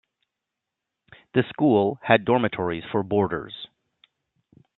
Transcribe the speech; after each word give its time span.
The 1.35 1.43
school 1.49 1.99
had 2.01 2.25
dormitories 2.25 2.83
for 2.91 3.03
boarders. 3.03 3.67